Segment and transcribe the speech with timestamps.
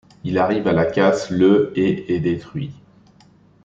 [0.23, 2.71] Il arrive à la casse le et est détruit.